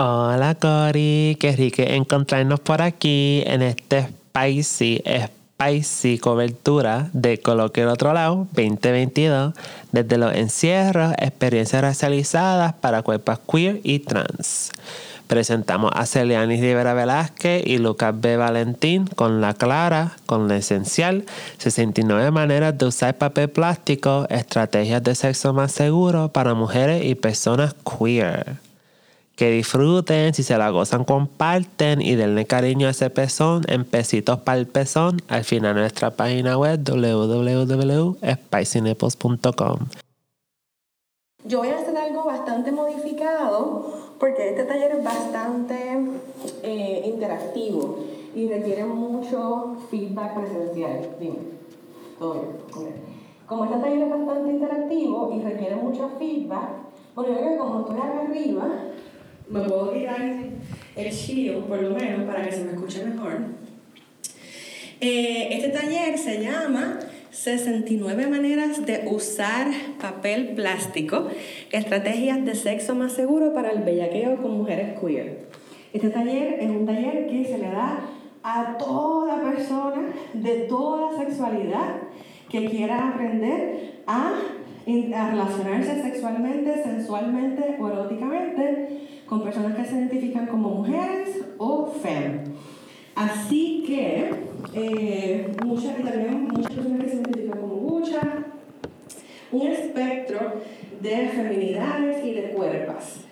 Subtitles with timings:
[0.00, 7.88] Hola Cori, qué rico encontrarnos por aquí en este spicy, spicy cobertura de Coloque el
[7.88, 9.54] Otro Lado 2022
[9.90, 14.70] desde los encierros, experiencias racializadas para cuerpos queer y trans.
[15.26, 18.36] Presentamos a Celianis Rivera Velázquez y Lucas B.
[18.36, 21.24] Valentín con La Clara, con la esencial,
[21.58, 27.74] 69 maneras de usar papel plástico, estrategias de sexo más seguro para mujeres y personas
[27.98, 28.67] queer.
[29.38, 34.40] Que disfruten, si se la gozan, comparten y denle cariño a ese pezón en pesitos
[34.40, 39.78] para el pezón al final de nuestra página web www.spicinepos.com.
[41.44, 45.76] Yo voy a hacer algo bastante modificado porque este taller es bastante
[46.64, 48.00] eh, interactivo
[48.34, 51.10] y requiere mucho feedback presencial.
[51.20, 51.38] Dime,
[52.18, 52.42] todo
[52.74, 52.94] bien.
[53.46, 56.70] Como este taller es bastante interactivo y requiere mucho feedback,
[57.14, 58.68] bueno, yo creo que como estoy acá arriba,
[59.50, 60.20] me puedo tirar
[60.96, 63.38] el shield por lo menos para que se me escuche mejor.
[65.00, 66.98] Eh, este taller se llama
[67.30, 69.68] 69 maneras de usar
[70.00, 71.28] papel plástico,
[71.70, 75.46] estrategias de sexo más seguro para el bellaqueo con mujeres queer.
[75.92, 78.00] Este taller es un taller que se le da
[78.42, 81.96] a toda persona de toda sexualidad
[82.50, 84.32] que quiera aprender a,
[85.14, 92.44] a relacionarse sexualmente, sensualmente o eróticamente con personas que se identifican como mujeres o fem.
[93.14, 94.30] Así que
[94.74, 98.24] eh, muchas, y también muchas personas que se identifican como muchas,
[99.50, 100.38] un espectro
[101.00, 103.24] de feminidades y de cuerpos.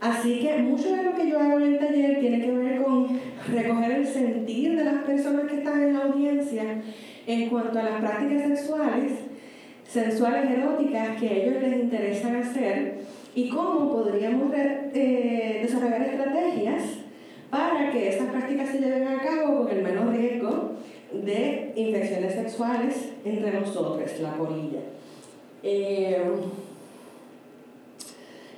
[0.00, 3.18] Así que mucho de lo que yo hago en el taller tiene que ver con
[3.52, 6.64] recoger el sentir de las personas que están en la audiencia
[7.26, 9.12] en cuanto a las prácticas sexuales,
[9.86, 13.00] sensuales eróticas que a ellos les interesan hacer
[13.38, 16.82] y cómo podríamos eh, desarrollar estrategias
[17.48, 20.72] para que estas prácticas se lleven a cabo con el menor riesgo
[21.12, 24.80] de infecciones sexuales entre nosotros, la polilla.
[25.62, 26.20] Eh,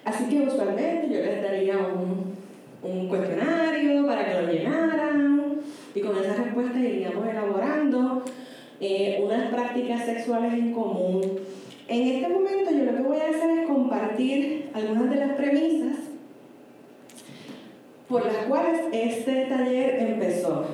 [0.02, 2.32] así que usualmente yo les daría un,
[2.82, 5.60] un cuestionario para que lo llenaran
[5.94, 8.22] y con esas respuestas iríamos elaborando
[8.80, 11.49] eh, unas prácticas sexuales en común.
[11.90, 15.96] En este momento yo lo que voy a hacer es compartir algunas de las premisas
[18.08, 20.66] por las cuales este taller empezó.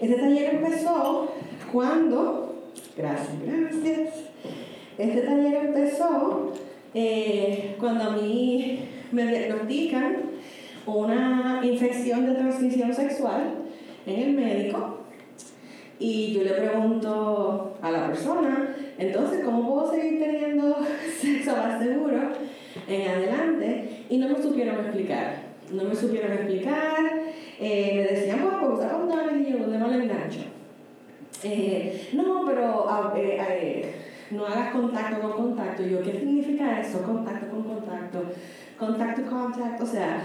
[0.00, 1.32] Este taller empezó
[1.70, 4.14] cuando, gracias, gracias,
[4.96, 6.50] este taller empezó
[6.94, 10.16] eh, cuando a mí me diagnostican
[10.86, 13.52] una infección de transmisión sexual
[14.06, 15.00] en el médico
[15.98, 20.76] y yo le pregunto a la persona, entonces, ¿cómo puedo seguir teniendo
[21.20, 22.18] sexo más seguro
[22.88, 24.04] en adelante?
[24.08, 27.22] Y no me supieron explicar no me supieron explicar,
[27.58, 30.40] eh, me decían, bueno, pues usa condones y yo, ¿dónde no le engancho?
[31.42, 32.86] Eh, no, pero
[33.16, 33.94] eh,
[34.30, 35.82] no hagas contacto con contacto.
[35.82, 37.02] Yo, ¿qué significa eso?
[37.02, 38.22] Contacto con contacto.
[38.78, 40.22] Contacto contacto, o sea,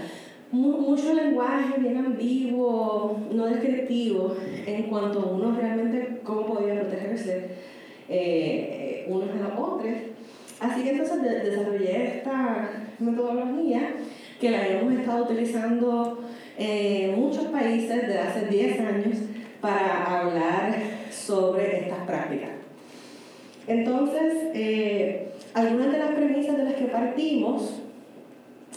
[0.50, 7.71] mucho lenguaje bien ambiguo, no descriptivo, en cuanto a uno realmente cómo podía protegerse
[8.08, 9.92] unos de los otros.
[10.60, 13.94] Así que entonces desarrollé esta metodología
[14.40, 16.18] que la hemos estado utilizando
[16.58, 19.18] en muchos países desde hace 10 años
[19.60, 20.74] para hablar
[21.10, 22.50] sobre estas prácticas.
[23.66, 27.80] Entonces, eh, algunas de las premisas de las que partimos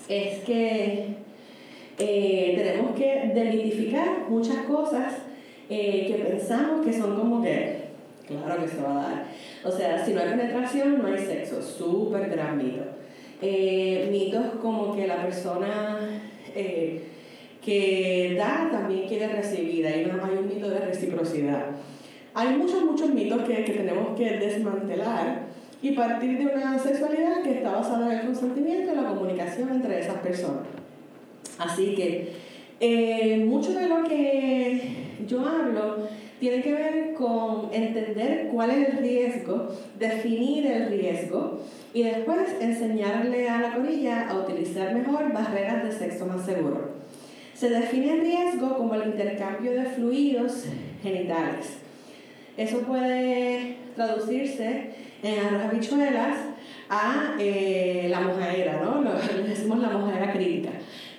[0.08, 1.16] es que
[1.98, 5.14] eh, tenemos que demitificar muchas cosas
[5.70, 7.85] eh, que pensamos que son como que,
[8.28, 9.28] claro que se va a dar.
[9.64, 12.84] O sea, si no hay penetración, no hay sexo, súper gran mito.
[13.42, 16.22] Eh, mitos como que la persona
[16.56, 17.04] eh,
[17.64, 21.66] que da también quiere recibir, no hay un mito de reciprocidad.
[22.34, 25.46] Hay muchos, muchos mitos que, que tenemos que desmantelar
[25.82, 30.00] y partir de una sexualidad que está basada en el consentimiento y la comunicación entre
[30.00, 30.64] esas personas.
[31.58, 32.34] Así que
[32.80, 34.82] eh, mucho de lo que
[35.28, 36.08] yo hablo
[36.40, 41.62] tiene que ver con entender cuál es el riesgo, definir el riesgo
[41.94, 46.96] y después enseñarle a la corilla a utilizar mejor barreras de sexo más seguro.
[47.54, 50.66] Se define el riesgo como el intercambio de fluidos
[51.02, 51.78] genitales.
[52.58, 54.90] Eso puede traducirse
[55.24, 56.38] en arroz habichuelas
[56.90, 59.02] a eh, la mojadera, ¿no?
[59.02, 59.14] Lo,
[59.48, 60.70] decimos la mojadera crítica.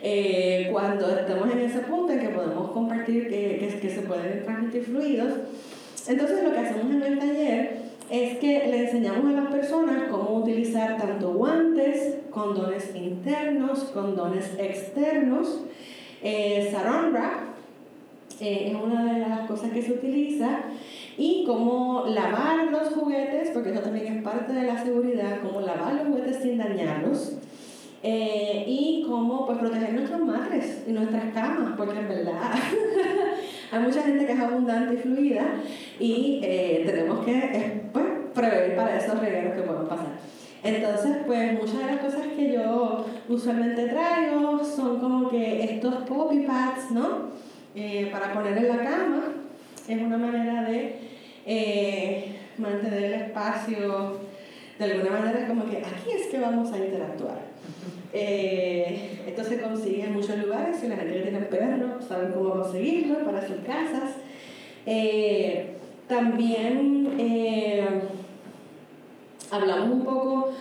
[0.02, 4.44] Eh, cuando estamos en ese punto en que podemos compartir, que, que, que se pueden
[4.44, 5.32] transmitir fluidos,
[6.06, 10.38] entonces lo que hacemos en el taller es que le enseñamos a las personas cómo
[10.38, 15.62] utilizar tanto guantes, condones internos, condones externos,
[16.22, 17.56] eh, saran wrap
[18.40, 20.60] eh, es una de las cosas que se utiliza
[21.16, 25.94] y cómo lavar los juguetes, porque eso también es parte de la seguridad, cómo lavar
[25.94, 27.32] los juguetes sin dañarlos.
[28.08, 32.52] Eh, y cómo pues, proteger nuestras madres y nuestras camas, porque en verdad
[33.72, 35.44] hay mucha gente que es abundante y fluida
[35.98, 40.06] y eh, tenemos que eh, pues, prever para esos regalos que pueden pasar.
[40.62, 46.46] Entonces, pues muchas de las cosas que yo usualmente traigo son como que estos poppy
[46.46, 47.34] pads, ¿no?
[48.12, 49.22] para poner en la cama.
[49.88, 54.20] Es una manera de mantener el espacio
[54.78, 57.45] de alguna manera como que aquí es que vamos a interactuar.
[58.12, 62.50] Eh, esto se consigue en muchos lugares, si la gente que tiene perro saben cómo
[62.50, 64.16] conseguirlo para sus casas.
[64.86, 65.74] Eh,
[66.08, 67.84] también eh,
[69.50, 70.52] hablamos un poco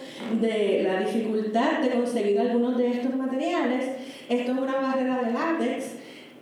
[0.42, 3.86] de la dificultad de conseguir algunos de estos materiales.
[4.28, 5.92] Esto es una barrera de látex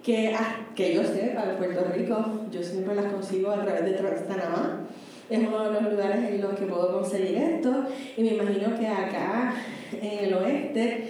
[0.01, 3.91] que, ah, que yo sé, para Puerto Rico, yo siempre las consigo a través de
[3.91, 4.87] Trastanamá
[5.29, 7.85] es uno de los lugares en los que puedo conseguir esto
[8.17, 9.53] y me imagino que acá
[10.01, 11.03] en el oeste,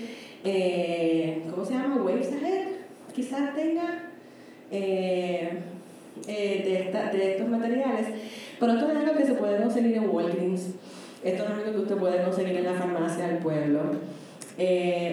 [0.44, 2.04] eh, ¿cómo se llama?
[2.04, 2.68] Waves Ahead,
[3.14, 4.10] quizás tenga
[4.72, 5.50] eh,
[6.28, 8.08] eh, de, de, estos materiales,
[8.60, 10.76] pero esto es algo que se puede conseguir en Walgreens,
[11.24, 13.82] esto es algo que usted puede conseguir en la farmacia del pueblo.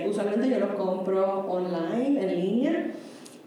[0.08, 2.86] usualmente yo los compro online, en línea,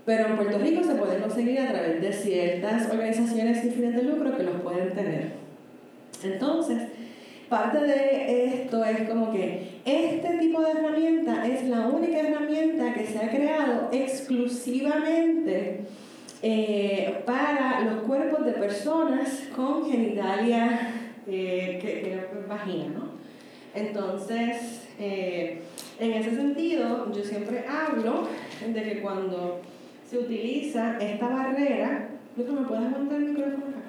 [0.05, 4.03] pero en Puerto Rico se pueden conseguir a través de ciertas organizaciones sin fines de
[4.03, 5.31] lucro que los pueden tener.
[6.23, 6.81] Entonces,
[7.53, 13.05] parte de esto es como que este tipo de herramienta es la única herramienta que
[13.05, 15.81] se ha creado exclusivamente
[16.41, 20.93] eh, para los cuerpos de personas con genitalia
[21.27, 23.03] eh, que, vagina, ¿no?
[23.75, 25.61] Entonces, eh,
[25.99, 28.29] en ese sentido, yo siempre hablo
[28.67, 29.61] de que cuando
[30.09, 33.83] se utiliza esta barrera, ¿me puedes montar el micrófono acá?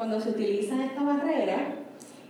[0.00, 1.74] Cuando se utiliza esta barrera,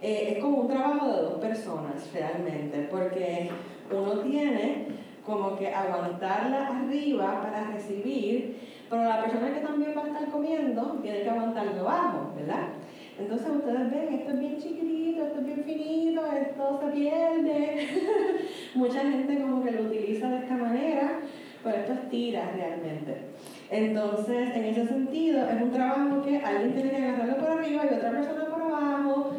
[0.02, 3.48] eh, es como un trabajo de dos personas realmente, porque
[3.92, 4.86] uno tiene
[5.24, 8.58] como que aguantarla arriba para recibir,
[8.90, 12.70] pero la persona que también va a estar comiendo tiene que aguantarlo abajo, ¿verdad?
[13.16, 17.88] Entonces ustedes ven, esto es bien chiquitito, esto es bien finito, esto se pierde.
[18.74, 21.20] Mucha gente como que lo utiliza de esta manera,
[21.62, 23.29] pero esto es tira realmente.
[23.70, 27.94] Entonces, en ese sentido, es un trabajo que alguien tiene que agarrarlo por arriba y
[27.94, 29.36] otra persona por abajo.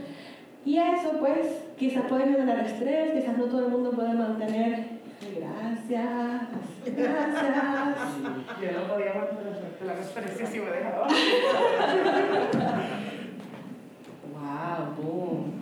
[0.63, 1.47] Y eso, pues,
[1.77, 4.85] quizás puede generar estrés, quizás no todo el mundo puede mantener.
[5.35, 6.47] Gracias,
[6.85, 7.55] gracias.
[8.61, 11.07] Yo no podía mantener la experiencia si me dejaba.
[14.33, 15.61] wow, boom.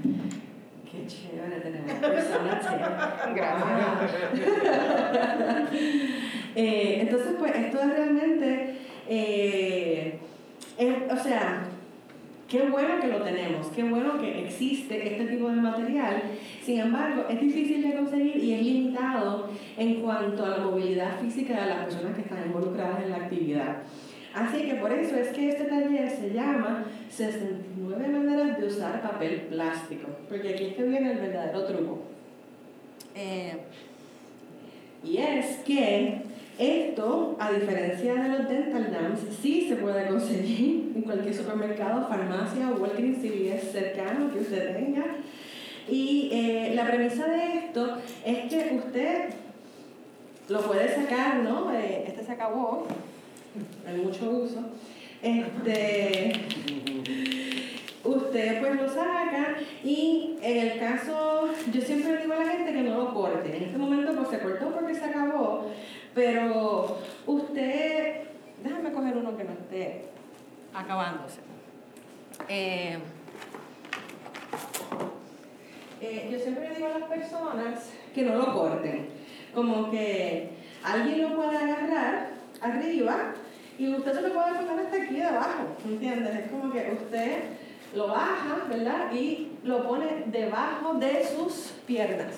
[0.90, 2.66] Qué chévere tener personas
[3.34, 4.30] Gracias.
[6.56, 8.76] Eh, entonces, pues esto es realmente,
[9.08, 10.20] eh,
[11.10, 11.64] o sea,
[12.50, 16.24] qué bueno que lo tenemos, qué bueno que existe este tipo de material.
[16.64, 21.62] Sin embargo, es difícil de conseguir y es limitado en cuanto a la movilidad física
[21.62, 23.78] de las personas que están involucradas en la actividad.
[24.34, 29.42] Así que por eso es que este taller se llama 69 maneras de usar papel
[29.50, 32.04] plástico, porque aquí es que viene el verdadero truco.
[33.16, 33.58] Eh,
[35.04, 36.22] y es que
[36.60, 42.70] esto, a diferencia de los dental dams, sí se puede conseguir en cualquier supermercado, farmacia
[42.70, 45.06] o Walgreens CVS cercano que usted tenga.
[45.88, 49.30] Y eh, la premisa de esto es que usted
[50.50, 51.74] lo puede sacar, ¿no?
[51.74, 52.86] Eh, este se acabó,
[53.88, 54.60] hay mucho uso.
[55.22, 56.34] Este,
[58.04, 62.82] usted pues lo saca y en el caso, yo siempre digo a la gente que
[62.82, 63.56] no lo corte.
[63.56, 65.68] En este momento pues se cortó porque se acabó,
[66.20, 66.98] pero
[67.28, 68.24] usted,
[68.62, 70.06] déjame coger uno que no esté
[70.74, 71.40] acabándose.
[72.50, 72.98] Eh,
[76.02, 79.08] eh, yo siempre le digo a las personas que no lo corten,
[79.56, 80.50] como que
[80.84, 83.34] alguien lo puede agarrar arriba
[83.78, 86.36] y usted se lo puede poner hasta aquí debajo, ¿entiendes?
[86.36, 87.44] Es como que usted
[87.96, 89.14] lo baja, ¿verdad?
[89.14, 92.34] Y lo pone debajo de sus piernas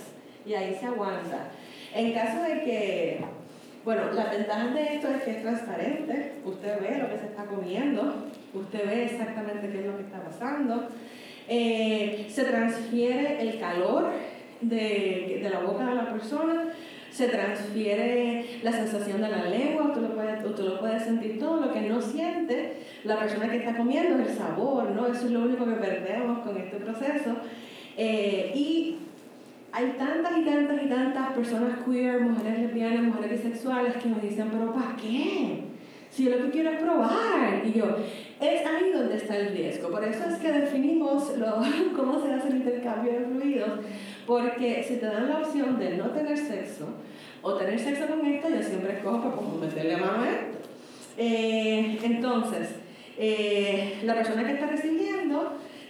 [0.45, 1.50] y ahí se aguanta.
[1.95, 3.40] En caso de que
[3.83, 7.45] bueno, la ventaja de esto es que es transparente, usted ve lo que se está
[7.45, 10.89] comiendo, usted ve exactamente qué es lo que está pasando,
[11.47, 14.11] eh, se transfiere el calor
[14.61, 16.73] de, de, la boca de la persona,
[17.09, 21.59] se transfiere la sensación de la lengua, tú lo puedes, tú lo puedes sentir todo,
[21.59, 22.73] lo que no siente
[23.03, 25.07] la persona que está comiendo es el sabor, ¿no?
[25.07, 27.35] Eso es lo único que perdemos con este proceso.
[27.97, 28.97] Eh, y
[29.73, 34.49] hay tantas y tantas y tantas personas queer, mujeres lesbianas, mujeres bisexuales que nos dicen,
[34.51, 35.63] pero ¿para qué?
[36.09, 37.61] Si yo lo que quiero es probar.
[37.63, 37.85] Y yo,
[38.41, 39.89] es ahí donde está el riesgo.
[39.89, 41.61] Por eso es que definimos lo,
[41.95, 43.79] cómo se hace el intercambio de fluidos.
[44.27, 46.87] Porque si te dan la opción de no tener sexo
[47.41, 50.57] o tener sexo con esto, yo siempre escojo pues, meterle mano a esto.
[51.17, 52.69] Eh, entonces,
[53.17, 55.20] eh, la persona que está recibiendo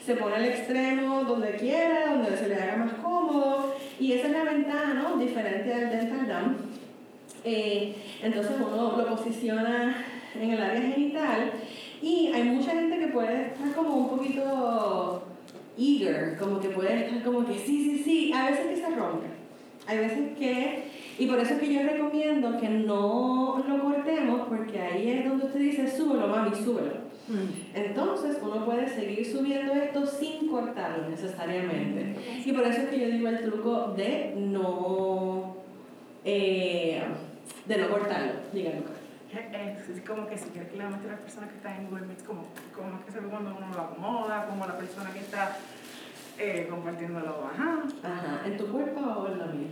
[0.05, 4.33] se pone al extremo donde quiera, donde se le haga más cómodo, y esa es
[4.33, 5.17] la ventana, ¿no?
[5.17, 6.57] Diferente del dental dam.
[7.43, 10.05] Eh, entonces uno lo posiciona
[10.39, 11.51] en el área genital
[12.01, 15.23] y hay mucha gente que puede estar como un poquito
[15.77, 19.27] eager, como que puede estar como que sí, sí, sí, a veces que se rompe,
[19.87, 20.83] hay veces que,
[21.17, 25.45] y por eso es que yo recomiendo que no lo cortemos porque ahí es donde
[25.45, 27.10] usted dice súbelo, mami, súbelo.
[27.73, 32.15] Entonces uno puede seguir subiendo esto sin cortarlo necesariamente.
[32.45, 35.57] Y por eso es que yo digo el truco de no,
[36.23, 37.03] eh,
[37.65, 38.33] de no cortarlo.
[38.53, 39.01] Díganlo.
[39.31, 43.05] Es como que si claramente las personas que están en Google Meet, como, como es
[43.05, 45.57] que se ve cuando uno lo acomoda, como la persona que está
[46.37, 47.83] eh, compartiéndolo, ajá.
[48.03, 49.69] Ajá, ¿en tu cuerpo o en la mía?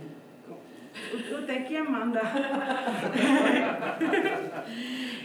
[1.38, 2.20] ¿Usted quién manda?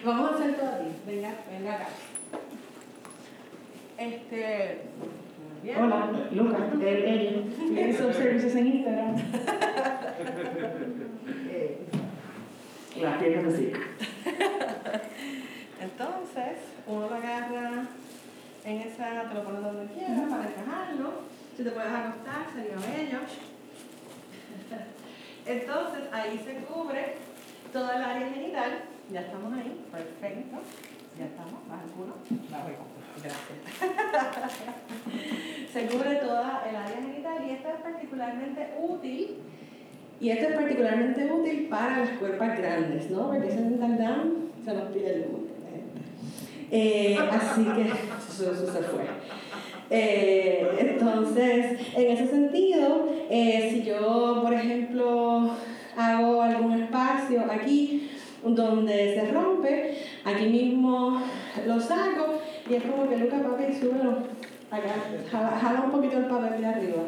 [0.05, 0.91] Vamos a hacer todo aquí.
[1.07, 1.87] Venga, venga acá.
[3.97, 4.81] Este.
[5.77, 7.41] Hola, Lucas, él, ella.
[7.87, 9.15] Esos servicios en Instagram.
[13.01, 13.73] Las piernas así.
[15.81, 17.87] Entonces, uno lo agarra
[18.63, 21.13] en esa, te lo pones donde quieras para encajarlo.
[21.55, 23.19] Si te puedes acostar, sería bello.
[25.45, 27.15] Entonces, ahí se cubre
[27.71, 28.83] toda el área genital.
[29.11, 30.57] Ya estamos ahí, perfecto.
[31.17, 32.13] Ya estamos, baja el culo.
[35.73, 39.37] Se cubre toda el área genital y esto es particularmente útil.
[40.19, 43.27] Y esto es particularmente útil para las cuerpos grandes, ¿no?
[43.27, 45.55] Porque ese dental down se nos pierde mucho.
[46.71, 47.81] Eh, así que
[48.29, 49.03] eso, eso se fue.
[49.89, 55.51] Eh, entonces, en ese sentido, eh, si yo, por ejemplo,
[55.95, 58.09] hago algún espacio aquí
[58.43, 61.21] donde se rompe, aquí mismo
[61.65, 64.17] lo saco y es como que Lucas, papi, súbelo
[64.71, 64.95] acá,
[65.61, 67.03] jala, un poquito el papel de arriba.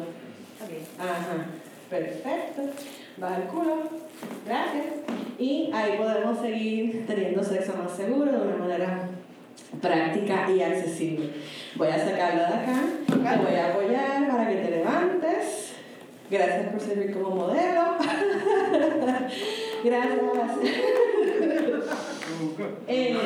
[0.98, 1.46] Ajá,
[1.90, 2.62] perfecto.
[3.16, 3.88] Baja el culo,
[4.46, 4.84] gracias.
[5.38, 9.08] Y ahí podemos seguir teniendo sexo más seguro de una manera
[9.80, 11.30] práctica y accesible.
[11.74, 15.74] Voy a sacarlo de acá, te voy a apoyar para que te levantes.
[16.30, 17.96] Gracias por servir como modelo.
[19.84, 20.18] Gracias.
[22.86, 23.16] eh,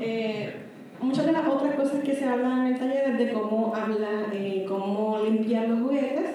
[0.00, 0.54] eh,
[1.00, 4.26] muchas de las otras cosas que se hablan en el taller es de cómo, habla,
[4.32, 6.30] eh, cómo limpiar los juguetes,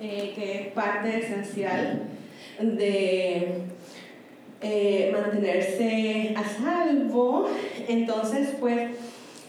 [0.00, 2.02] eh, que es parte esencial
[2.60, 3.62] de
[5.12, 7.48] mantenerse a salvo.
[7.88, 8.90] Entonces, pues,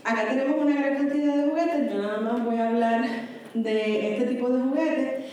[0.04, 1.92] acá tenemos una gran cantidad de juguetes.
[1.92, 3.06] Yo nada más voy a hablar
[3.54, 5.26] de juguetes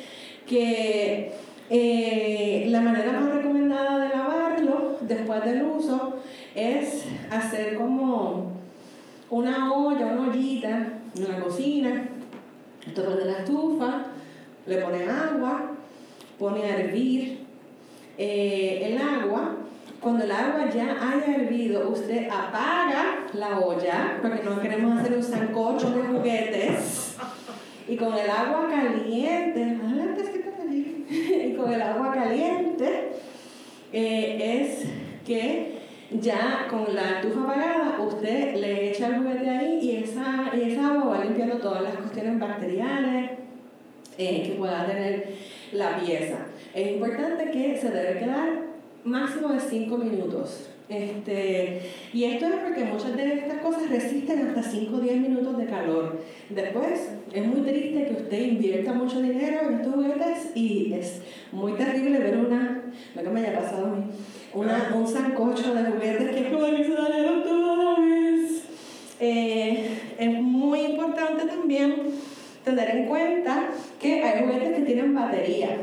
[0.47, 1.33] que
[1.73, 6.17] eh, la manera más recomendada de lavarlo después del uso
[6.57, 8.51] es hacer como
[9.31, 10.17] una olla,
[10.61, 12.09] ollita en la cocina.
[12.87, 14.05] Esto pone la estufa,
[14.67, 15.73] le pone agua,
[16.39, 17.41] pone a hervir
[18.17, 19.57] eh, el agua
[20.01, 25.23] cuando el agua ya haya hervido, usted apaga la olla, porque no queremos hacer un
[25.23, 27.17] sancocho de juguetes.
[27.87, 33.13] Y con el agua caliente, adelante, que y con el agua caliente,
[33.93, 34.87] eh, es
[35.27, 35.80] que
[36.11, 40.89] ya con la estufa apagada, usted le echa el juguete ahí y esa, y esa
[40.89, 43.31] agua va limpiando todas las cuestiones bacteriales
[44.19, 45.35] eh, que pueda tener
[45.73, 46.47] la pieza.
[46.75, 48.49] Es importante que se debe quedar
[49.05, 50.71] máximo de 5 minutos.
[50.89, 55.57] Este, y esto es porque muchas de estas cosas resisten hasta 5 o 10 minutos
[55.57, 56.19] de calor.
[56.49, 61.75] Después, es muy triste que usted invierta mucho dinero en estos juguetes y es muy
[61.75, 62.83] terrible ver una,
[63.15, 64.03] lo que me haya pasado a mí,
[64.55, 67.91] una, un sancocho de juguetes que es como que se dañaron toda la
[70.21, 71.95] es muy importante también
[72.65, 75.77] tener en cuenta que hay juguetes que tienen batería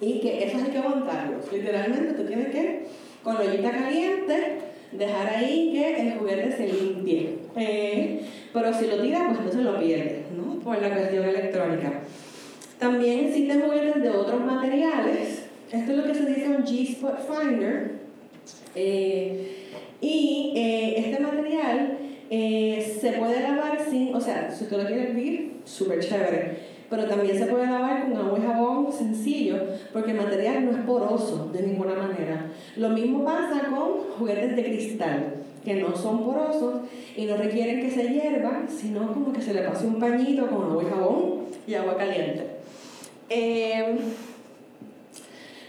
[0.00, 1.52] y que eso hay que aguantarlos.
[1.52, 2.86] Literalmente tú tienes que,
[3.22, 4.58] con la ollita caliente,
[4.92, 7.38] dejar ahí que el juguete se limpie.
[7.56, 8.20] Eh,
[8.52, 10.58] pero si lo tiras, pues entonces lo pierdes, ¿no?
[10.60, 12.00] Por la cuestión electrónica.
[12.78, 15.41] También existen juguetes de otros materiales.
[15.72, 17.92] Esto es lo que se dice un G-Spot Finder.
[18.74, 19.70] Eh,
[20.02, 21.98] y eh, este material
[22.28, 26.72] eh, se puede lavar sin, o sea, si usted lo quiere hervir, súper chévere.
[26.90, 29.56] Pero también se puede lavar con agua y jabón sencillo,
[29.94, 32.50] porque el material no es poroso de ninguna manera.
[32.76, 36.82] Lo mismo pasa con juguetes de cristal, que no son porosos
[37.16, 40.64] y no requieren que se hierva, sino como que se le pase un pañito con
[40.64, 41.34] agua y jabón
[41.66, 42.46] y agua caliente.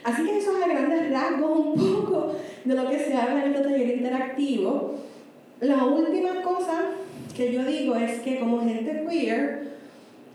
[0.04, 3.54] Así que eso es a grandes rasgos un poco de lo que se habla en
[3.54, 4.96] este taller interactivo.
[5.62, 6.90] La última cosa
[7.36, 9.74] que yo digo es que como gente queer,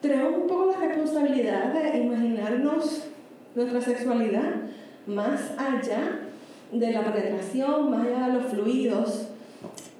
[0.00, 3.08] tenemos un poco la responsabilidad de imaginarnos
[3.54, 4.54] nuestra sexualidad
[5.06, 6.20] más allá
[6.72, 9.28] de la penetración, más allá de los fluidos.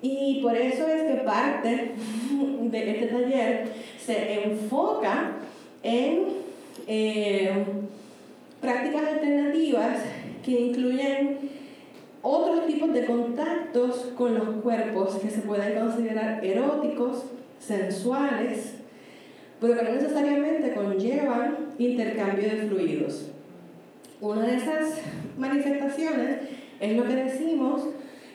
[0.01, 1.93] Y por eso es que parte
[2.63, 5.33] de este taller se enfoca
[5.83, 6.25] en
[6.87, 7.65] eh,
[8.61, 10.01] prácticas alternativas
[10.45, 11.39] que incluyen
[12.23, 17.25] otros tipos de contactos con los cuerpos que se pueden considerar eróticos,
[17.59, 18.75] sensuales,
[19.61, 23.31] pero que no necesariamente conllevan intercambio de fluidos.
[24.21, 25.01] Una de esas
[25.37, 26.39] manifestaciones
[26.81, 27.83] es lo que decimos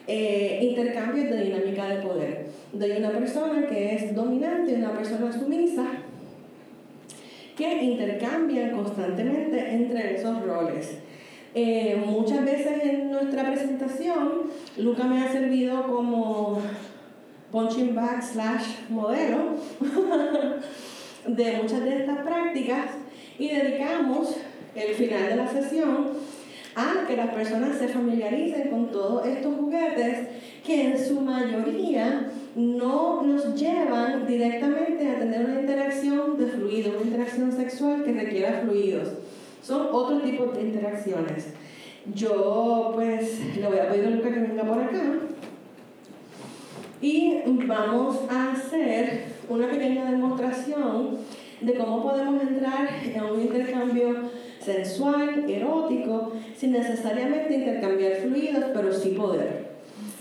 [0.06, 2.46] eh, intercambios de dinámica de poder.
[2.72, 5.86] De una persona que es dominante una persona sumisa
[7.56, 10.98] que intercambian constantemente entre esos roles.
[11.54, 16.60] Eh, muchas veces en nuestra presentación, Luca me ha servido como
[17.52, 19.54] punching bag slash modelo
[21.26, 22.86] de muchas de estas prácticas
[23.38, 24.36] y dedicamos
[24.74, 26.08] el final de la sesión
[26.76, 30.28] a que las personas se familiaricen con todos estos juguetes
[30.64, 37.02] que en su mayoría no nos llevan directamente a tener una interacción de fluido, una
[37.02, 39.08] interacción sexual que requiera fluidos.
[39.62, 41.54] Son otros tipos de interacciones.
[42.14, 45.20] Yo pues le voy a pedir a Luca que venga por acá
[47.00, 51.18] y vamos a hacer una pequeña demostración
[51.60, 54.30] de cómo podemos entrar en un intercambio
[54.64, 59.74] sensual, erótico, sin necesariamente intercambiar fluidos, pero sí poder.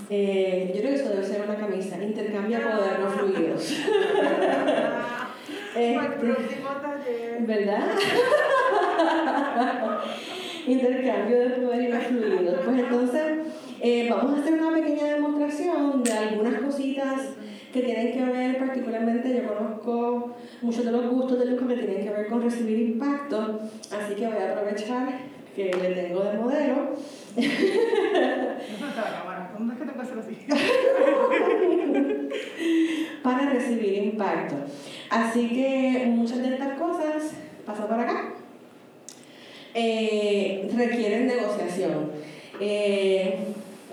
[0.09, 3.71] Eh, yo creo que eso debe ser una camisa, intercambia poder, no fluidos.
[5.75, 6.27] este,
[7.39, 7.83] ¿Verdad?
[10.67, 12.59] intercambio de poder y no fluidos.
[12.65, 13.23] Pues entonces,
[13.81, 17.21] eh, vamos a hacer una pequeña demostración de algunas cositas
[17.73, 22.03] que tienen que ver particularmente, yo conozco muchos de los gustos de Lucas que tienen
[22.03, 25.07] que ver con recibir impacto, así que voy a aprovechar
[25.55, 26.75] que le tengo de modelo.
[29.57, 30.37] ¿Dónde es que te puede así?
[33.23, 34.55] para recibir impacto.
[35.09, 37.33] Así que muchas de estas cosas,
[37.65, 38.35] pasa por acá,
[39.73, 42.11] eh, requieren negociación.
[42.59, 43.39] Eh,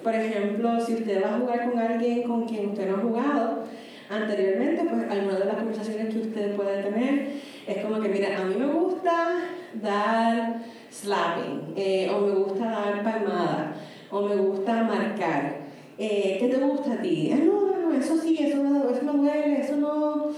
[0.02, 3.64] por ejemplo, si usted va a jugar con alguien con quien usted no ha jugado
[4.08, 7.28] anteriormente, pues alguna de las conversaciones que usted puede tener
[7.66, 9.38] es como que, mira, a mí me gusta
[9.74, 13.74] dar slapping, eh, o me gusta dar palmada,
[14.10, 15.60] o me gusta marcar.
[15.98, 17.30] Eh, ¿Qué te gusta a ti?
[17.32, 18.56] Ah, no, no, eso sí, eso,
[18.90, 20.28] eso no duele, eso no.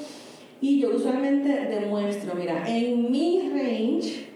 [0.60, 4.26] Y yo usualmente demuestro, mira, en mi range,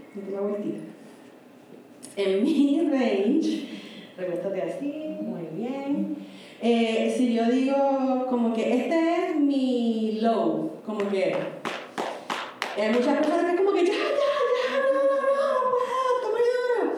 [2.16, 3.75] en mi range,
[4.16, 6.16] recuéstate así, muy bien.
[6.62, 11.36] Eh, si yo digo como que este es mi low, como que
[12.76, 15.06] hay muchas personas que es como que ya, ya, ya, no, no, no,
[15.70, 16.92] puedo, toma lloro.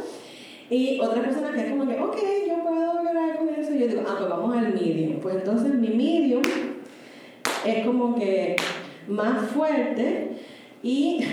[0.71, 2.17] Y otras personas que es como que, ok,
[2.49, 3.75] yo puedo llorar con eso.
[3.75, 5.21] Y yo digo, ah, pues vamos al medium.
[5.21, 6.43] Pues entonces mi medium
[7.65, 8.57] es como que
[9.09, 10.37] más fuerte
[10.83, 11.25] y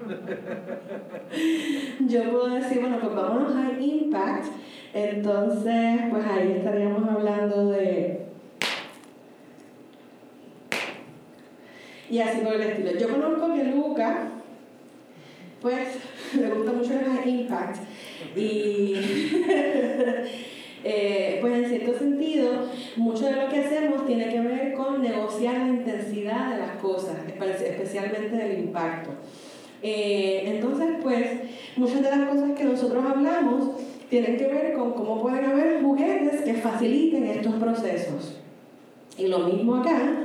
[2.08, 4.46] yo puedo decir, bueno, pues vámonos al impact.
[4.92, 8.26] Entonces, pues ahí estaríamos hablando de...
[12.10, 12.98] Y así por el estilo.
[12.98, 14.30] Yo conozco que Luca,
[15.60, 15.88] pues,
[16.36, 17.76] le gusta mucho el impact.
[18.36, 18.94] Y,
[20.84, 25.58] eh, pues en cierto sentido, mucho de lo que hacemos tiene que ver con negociar
[25.58, 29.10] la intensidad de las cosas, especialmente del impacto.
[29.80, 31.26] Eh, entonces, pues,
[31.76, 33.76] muchas de las cosas que nosotros hablamos
[34.10, 38.40] tienen que ver con cómo pueden haber juguetes que faciliten estos procesos.
[39.16, 40.24] Y lo mismo acá,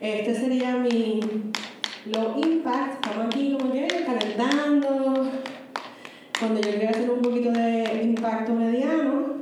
[0.00, 1.20] este sería mi
[2.06, 5.30] low impact, estamos aquí como que calentando,
[6.38, 9.32] cuando yo quiero hacer un poquito de impacto mediano,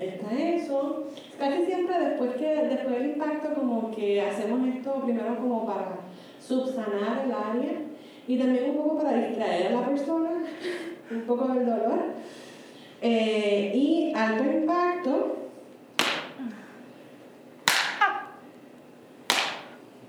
[0.00, 1.06] está eso.
[1.38, 5.63] Casi siempre después que después del impacto como que hacemos esto primero como
[6.46, 7.72] subsanar el área
[8.26, 10.30] y también un poco para distraer a la persona,
[11.10, 12.14] un poco del dolor.
[13.02, 15.36] Eh, y alto impacto.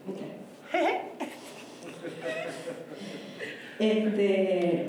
[0.08, 1.02] Okay.
[3.80, 4.86] Este,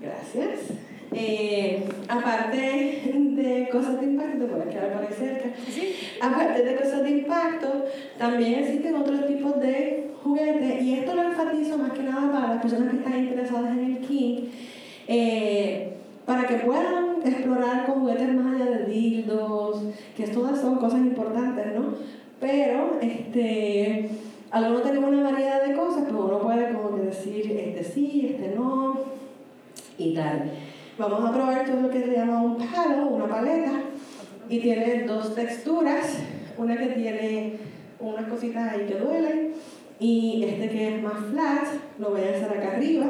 [0.00, 0.58] gracias.
[1.14, 5.50] Eh, aparte de cosas de impacto, puedes quedar por ahí cerca.
[6.20, 7.84] Aparte de cosas de impacto,
[8.18, 12.62] también existen otros tipos de juguetes, y esto lo enfatizo más que nada para las
[12.62, 14.44] personas que están interesadas en el King,
[15.08, 15.92] eh,
[16.24, 19.82] para que puedan explorar con juguetes más allá de dildos,
[20.16, 21.94] que todas son cosas importantes, ¿no?
[22.40, 24.10] Pero, este
[24.52, 28.54] algunos tenemos una variedad de cosas, pero uno puede como que decir este sí, este
[28.54, 29.00] no
[29.96, 30.50] y tal.
[30.98, 33.80] Vamos a probar todo lo que se llama un palo, una paleta,
[34.50, 36.18] y tiene dos texturas,
[36.58, 37.56] una que tiene
[37.98, 39.52] unas cositas ahí que duelen,
[40.02, 41.64] y este que es más flat,
[41.98, 43.06] lo voy a hacer acá arriba.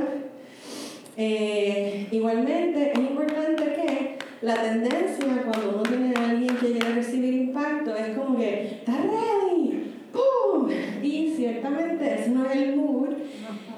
[1.16, 7.32] Eh, igualmente, es importante que la tendencia cuando uno tiene a alguien que quiere recibir
[7.32, 9.94] impacto es como que, ¿estás ready?
[10.12, 10.68] ¡Pum!
[11.02, 13.08] Y ciertamente ese no es el mood.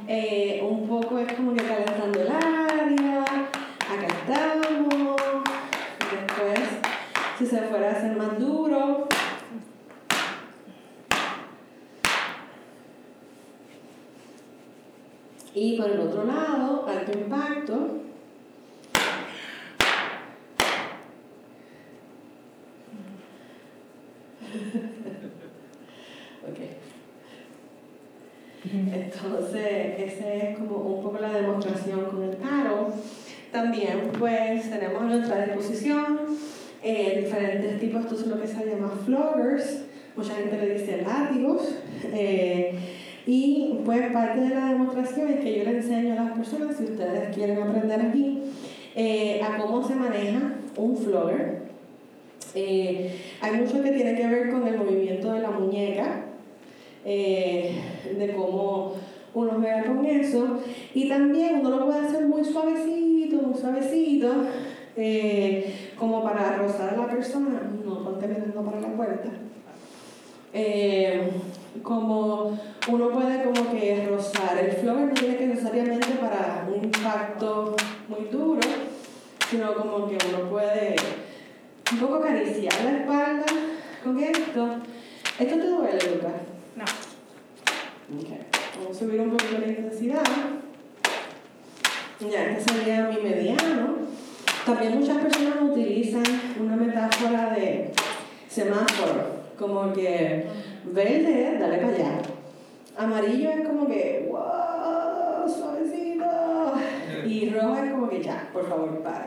[0.09, 5.17] Eh, un poco es como que calentando el área, acá estamos.
[6.01, 6.69] Después,
[7.39, 9.07] si se fuera a hacer más duro,
[15.55, 17.75] Y por el otro lado, alto impacto.
[26.43, 26.59] ok.
[29.97, 32.93] Entonces, esa es como un poco la demostración con el taro.
[33.53, 36.19] También, pues, tenemos a nuestra disposición
[36.83, 39.85] eh, diferentes tipos, esto es lo que se llama floggers,
[40.17, 41.77] mucha gente le dice látigos.
[42.13, 42.75] Eh,
[43.27, 46.85] y pues parte de la demostración es que yo le enseño a las personas, si
[46.85, 48.43] ustedes quieren aprender aquí,
[48.95, 51.63] eh, a cómo se maneja un flogger.
[52.55, 56.27] Eh, hay mucho que tiene que ver con el movimiento de la muñeca,
[57.05, 57.81] eh,
[58.17, 58.95] de cómo
[59.35, 60.61] uno juega con eso.
[60.95, 64.33] Y también uno lo puede hacer muy suavecito, muy suavecito,
[65.99, 67.61] como para rozar a la persona.
[67.85, 69.31] No, ponte mirando para la puerta.
[71.83, 74.59] como uno puede como que rozar.
[74.59, 77.75] El flower no tiene que necesariamente para un impacto
[78.09, 78.61] muy duro,
[79.51, 80.97] sino como que uno puede
[81.93, 83.47] un poco acariciar la espalda
[84.03, 84.77] con esto.
[85.39, 86.33] ¿Esto te duele, Lucas?
[86.77, 86.85] No.
[88.21, 88.54] Okay.
[88.93, 90.23] Subir un poquito la intensidad.
[92.21, 93.97] Ya, este sería mi mediano.
[94.65, 96.23] También muchas personas utilizan
[96.61, 97.93] una metáfora de
[98.49, 100.47] semáforo, como que
[100.85, 102.23] verde, dale para allá
[102.97, 106.25] Amarillo es como que, wow, suavecito.
[107.27, 109.27] Y rojo es como que ya, por favor, para.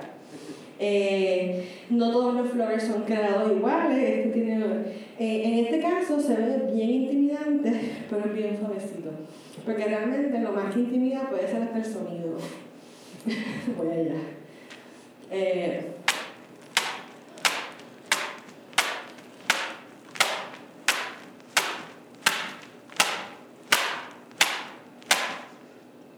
[0.79, 3.97] Eh, no todos los flores son creados iguales.
[3.97, 4.65] Este tiene,
[5.19, 9.11] eh, en este caso se ve bien intimidante, pero es bien suavecito.
[9.65, 10.81] Porque realmente lo más que
[11.29, 12.37] puede ser hasta el sonido.
[13.77, 14.21] Voy allá.
[15.31, 15.97] Eh,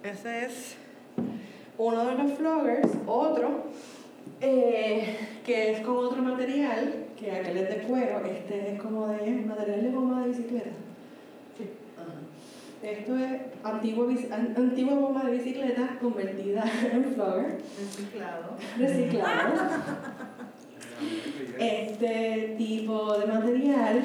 [0.04, 0.76] Ese es
[1.78, 2.90] uno de los floggers.
[3.06, 3.66] Otro,
[4.42, 8.26] eh, que es con otro material, que aquel es de cuero.
[8.26, 10.70] Este es como de material de goma de bicicleta.
[11.58, 11.70] Sí.
[12.82, 14.08] Esto es antigua,
[14.56, 17.58] antigua goma de bicicleta convertida en flogger.
[17.78, 18.56] Reciclado.
[18.78, 19.54] Reciclado.
[21.60, 24.04] este tipo de material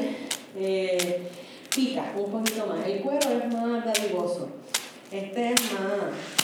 [0.56, 1.28] eh,
[1.74, 2.86] pica un poquito más.
[2.86, 4.48] El cuero es más dadivoso.
[5.10, 6.34] Este es más.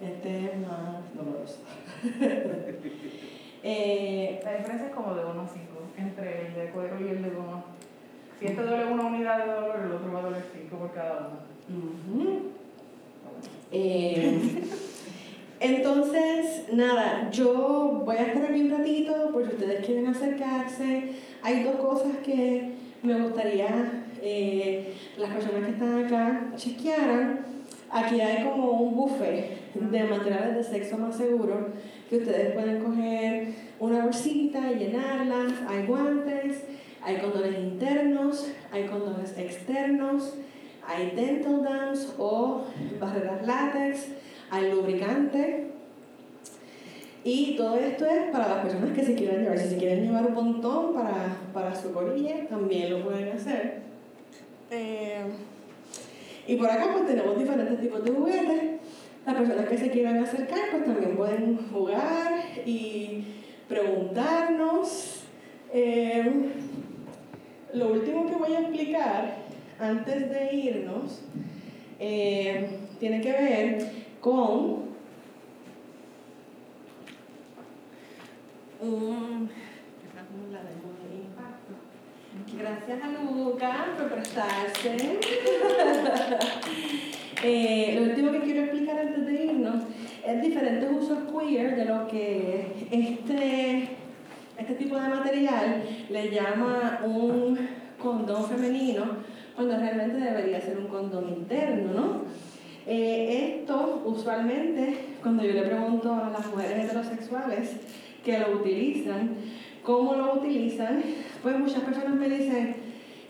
[0.00, 1.58] Este es más doloroso.
[3.62, 5.60] eh, la diferencia es como de 1 a 5
[5.98, 7.64] entre el de cuero y el de goma.
[8.40, 11.28] Si este duele una unidad de dolor, el otro va a doler 5 por cada
[11.68, 12.40] uno.
[13.70, 14.40] eh,
[15.60, 21.10] entonces, nada, yo voy a estar aquí un ratito por si ustedes quieren acercarse.
[21.42, 22.72] Hay dos cosas que
[23.02, 27.40] me gustaría eh, las personas que están acá chequearan.
[27.90, 31.68] Aquí hay como un buffet de materiales de sexo más seguro
[32.08, 33.48] que ustedes pueden coger
[33.78, 35.46] una bolsita y llenarla.
[35.68, 36.64] Hay guantes,
[37.02, 40.34] hay condones internos, hay condones externos,
[40.86, 42.64] hay dental dams o
[42.98, 44.08] barreras látex
[44.50, 45.66] hay lubricante.
[47.22, 49.58] Y todo esto es para las personas que se quieran llevar.
[49.58, 53.82] Si se quieren llevar un montón para, para su corilla, también lo pueden hacer.
[54.70, 55.22] Eh,
[56.46, 58.62] y por acá pues tenemos diferentes tipos de juguetes.
[59.26, 62.32] Las personas que se quieran acercar pues también pueden jugar
[62.64, 63.24] y
[63.68, 65.24] preguntarnos.
[65.72, 66.50] Eh,
[67.74, 69.36] lo último que voy a explicar
[69.78, 71.22] antes de irnos
[71.98, 74.90] eh, tiene que ver con
[78.80, 79.50] un...
[82.58, 84.96] Gracias a Luca por prestarse.
[87.42, 89.84] Eh, lo último que quiero explicar antes de irnos
[90.26, 93.88] es diferentes usos queer de lo que este,
[94.60, 97.58] este tipo de material le llama un
[97.98, 99.04] condón femenino,
[99.56, 102.22] cuando realmente debería ser un condón interno, ¿no?
[102.86, 107.76] Eh, esto usualmente, cuando yo le pregunto a las mujeres heterosexuales
[108.24, 109.36] que lo utilizan,
[109.82, 111.02] cómo lo utilizan,
[111.42, 112.76] pues muchas personas me dicen,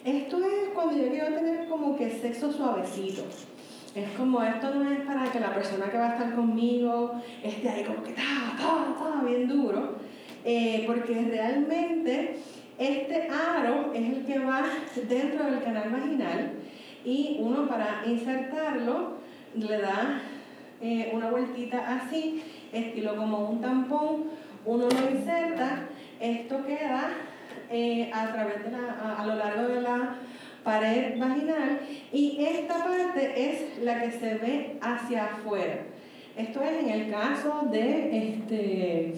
[0.04, 3.22] esto es cuando yo quiero tener como que sexo suavecito.
[3.94, 7.68] Es como, esto no es para que la persona que va a estar conmigo esté
[7.68, 9.96] ahí como que, ta, ta, ta, bien duro.
[10.44, 12.36] Eh, porque realmente
[12.78, 14.64] este aro es el que va
[15.06, 16.52] dentro del canal vaginal
[17.04, 19.18] y uno para insertarlo
[19.54, 20.22] le da
[20.80, 24.30] eh, una vueltita así, estilo como un tampón,
[24.64, 25.88] uno lo inserta,
[26.20, 27.10] esto queda
[27.70, 30.16] eh, a, través de la, a, lo largo de la
[30.64, 31.80] pared vaginal
[32.12, 35.82] y esta parte es la que se ve hacia afuera.
[36.34, 39.14] Esto es en el caso de este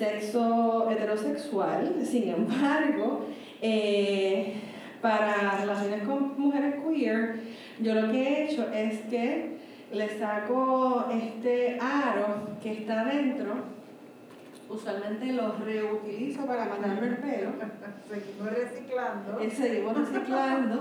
[0.00, 3.26] sexo heterosexual, sin embargo,
[3.60, 4.54] eh,
[5.02, 7.40] para relaciones con mujeres queer,
[7.80, 9.58] yo lo que he hecho es que
[9.92, 13.80] le saco este aro que está dentro
[14.70, 17.50] usualmente los reutilizo para mandarme el pelo.
[18.08, 19.40] seguimos reciclando.
[19.40, 20.80] Eh, seguimos reciclando.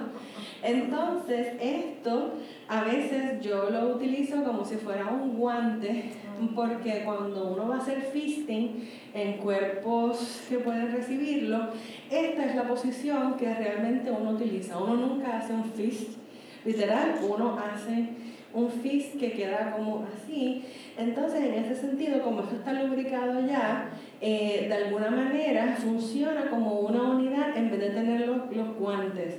[0.62, 2.34] Entonces, esto
[2.68, 6.12] a veces yo lo utilizo como si fuera un guante,
[6.48, 11.70] porque cuando uno va a hacer fisting en cuerpos que pueden recibirlo,
[12.10, 14.78] esta es la posición que realmente uno utiliza.
[14.78, 16.18] Uno nunca hace un fist,
[16.66, 18.10] literal, uno hace
[18.54, 20.66] un fist que queda como así.
[20.98, 23.90] Entonces, en ese sentido, como esto está lubricado ya,
[24.22, 29.36] eh, de alguna manera funciona como una unidad en vez de tener los, los guantes.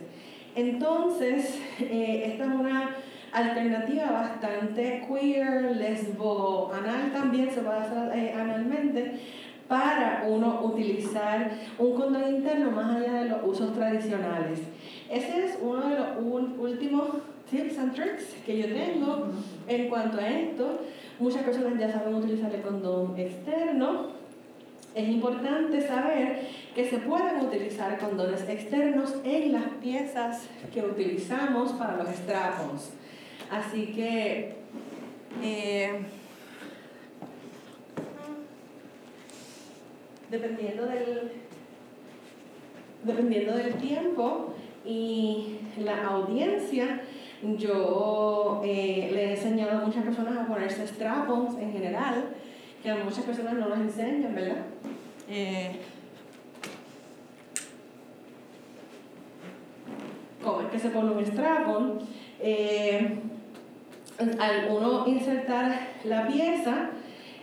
[0.54, 2.96] Entonces, eh, esta es una
[3.32, 9.20] alternativa bastante queer, lesbo, anal también se puede hacer eh, analmente
[9.68, 14.58] para uno utilizar un condón interno más allá de los usos tradicionales.
[15.08, 16.08] Ese es uno de los
[16.58, 17.08] últimos
[17.48, 19.28] tips and tricks que yo tengo
[19.68, 20.80] en cuanto a esto.
[21.20, 24.08] Muchas personas ya saben utilizar el condón externo.
[24.92, 31.96] Es importante saber que se pueden utilizar condones externos en las piezas que utilizamos para
[31.96, 32.90] los strapons.
[33.50, 34.54] Así que
[35.42, 36.00] eh,
[40.30, 41.32] dependiendo del
[43.02, 47.00] dependiendo del tiempo y la audiencia,
[47.42, 52.36] yo eh, le he enseñado a muchas personas a ponerse strap-ons en general,
[52.82, 54.64] que a muchas personas no los enseñan, ¿verdad?
[55.28, 55.72] Eh,
[60.42, 61.98] ¿Cómo es que se pone un strap-on?
[62.40, 63.18] Eh,
[64.38, 66.90] al uno insertar la pieza,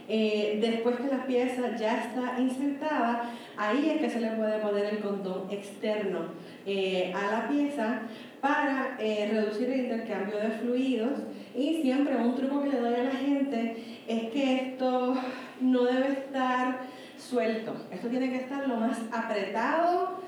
[0.07, 4.99] después que la pieza ya está insertada, ahí es que se le puede poner el
[4.99, 6.19] condón externo
[6.65, 8.01] a la pieza
[8.41, 11.19] para eh, reducir el intercambio de fluidos.
[11.55, 15.15] Y siempre un truco que le doy a la gente es que esto
[15.59, 16.81] no debe estar
[17.17, 20.21] suelto, esto tiene que estar lo más apretado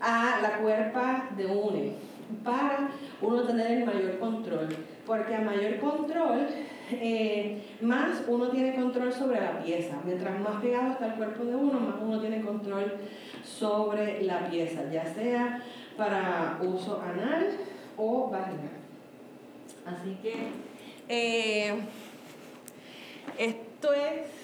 [0.00, 1.92] a la cuerpa de uno
[2.44, 4.68] para uno tener el mayor control,
[5.06, 6.46] porque a mayor control
[6.90, 9.96] eh, más uno tiene control sobre la pieza.
[10.04, 12.94] Mientras más pegado está el cuerpo de uno, más uno tiene control
[13.44, 15.62] sobre la pieza, ya sea
[15.96, 17.50] para uso anal
[17.96, 18.78] o vaginal.
[19.84, 20.34] Así que
[21.08, 21.74] eh,
[23.38, 24.37] esto es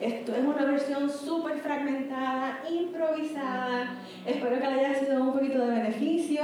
[0.00, 3.98] esto es una versión súper fragmentada, improvisada.
[4.26, 6.42] Espero que le haya sido un poquito de beneficio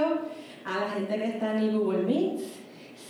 [0.65, 2.41] a la gente que está en el Google Meet.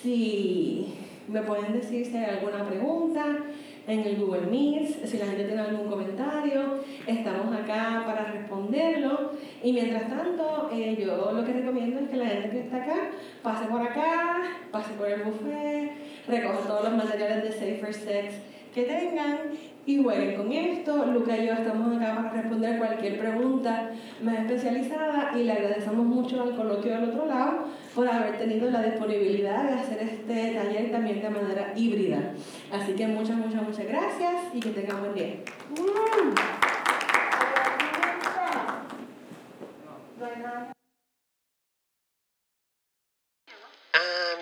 [0.03, 0.95] Si
[1.29, 3.39] me pueden decir si hay alguna pregunta,
[3.87, 5.07] en el Google Meet.
[5.07, 9.33] Si la gente tiene algún comentario, estamos acá para responderlo.
[9.63, 12.97] Y mientras tanto, eh, yo lo que recomiendo es que la gente que está acá
[13.43, 15.93] pase por acá, pase por el buffet,
[16.29, 18.35] recojan todos los materiales de Safer Sex
[18.77, 19.39] que tengan
[19.87, 21.07] y jueguen con esto.
[21.07, 26.43] Luca y yo estamos acá para responder cualquier pregunta más especializada y le agradecemos mucho
[26.43, 31.23] al coloquio del otro lado por haber tenido la disponibilidad de hacer este taller también
[31.23, 32.35] de manera híbrida.
[32.71, 35.37] Así que muchas, muchas, muchas gracias y que tengan buen día.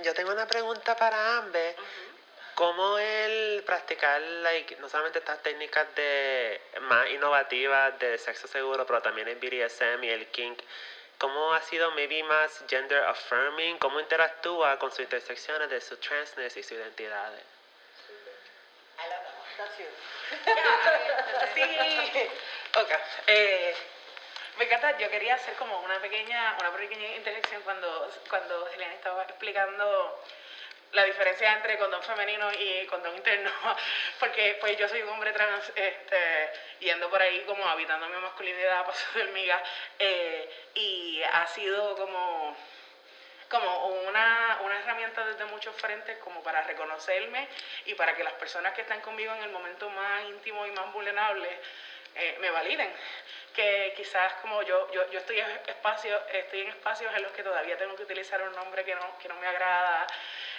[0.04, 1.76] Yo tengo una pregunta para Amber.
[2.54, 9.02] ¿Cómo el practicar like, no solamente estas técnicas de más innovativas de sexo seguro, pero
[9.02, 10.60] también el BDSM y el kink,
[11.18, 13.78] cómo ha sido maybe más gender affirming?
[13.78, 17.32] ¿Cómo interactúa con sus intersecciones de su transness y su identidad?
[17.32, 19.44] I love that one.
[19.58, 19.86] That's you.
[21.54, 22.28] Sí.
[22.76, 22.90] Ok.
[23.28, 23.72] Eh,
[24.58, 29.22] me encanta, yo quería hacer como una pequeña, una pequeña interjección cuando, cuando Helena estaba
[29.22, 30.20] explicando
[30.94, 33.50] la diferencia entre condón femenino y condón interno,
[34.18, 38.78] porque pues yo soy un hombre trans, este, yendo por ahí como habitando mi masculinidad
[38.78, 39.62] a paso de hormiga,
[39.98, 42.56] eh, y ha sido como
[43.50, 47.46] como una, una herramienta desde muchos frentes como para reconocerme
[47.84, 50.92] y para que las personas que están conmigo en el momento más íntimo y más
[50.92, 51.48] vulnerable
[52.16, 52.90] eh, me validen.
[53.54, 57.42] Que quizás como yo, yo, yo estoy, en espacio, estoy en espacios en los que
[57.42, 60.06] todavía tengo que utilizar un nombre que no, que no me agrada.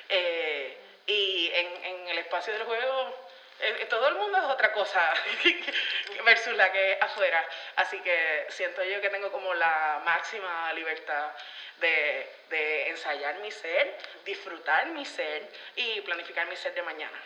[0.10, 3.26] Eh, y en, en el espacio del juego
[3.60, 5.14] eh, todo el mundo es otra cosa
[6.26, 7.48] versus la que afuera.
[7.78, 11.32] Así que siento yo que tengo como la máxima libertad
[11.78, 17.18] de, de ensayar mi ser, disfrutar mi ser y planificar mi ser de mañana.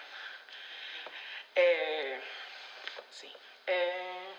[1.56, 2.20] Eh,
[3.10, 3.34] sí.
[3.66, 4.34] Eh,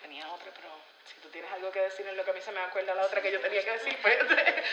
[0.00, 0.68] tenía otra, pero
[1.04, 3.06] si tú tienes algo que decir en lo que a mí se me acuerda la
[3.06, 4.64] otra que yo tenía que decir, pues te,